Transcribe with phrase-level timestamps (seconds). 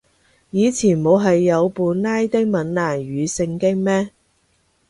[0.49, 4.09] 以前冇係有本拉丁閩南語聖經咩